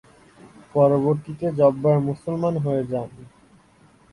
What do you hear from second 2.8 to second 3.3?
যান।